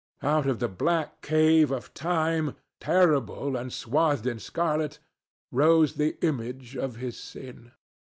Out 0.23 0.47
of 0.47 0.57
the 0.57 0.67
black 0.67 1.21
cave 1.21 1.69
of 1.69 1.93
time, 1.93 2.55
terrible 2.79 3.55
and 3.55 3.71
swathed 3.71 4.25
in 4.25 4.39
scarlet, 4.39 4.97
rose 5.51 5.93
the 5.93 6.17
image 6.25 6.75
of 6.75 6.95
his 6.95 7.15
sin. 7.19 7.71